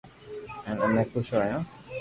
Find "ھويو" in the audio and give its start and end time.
1.35-1.59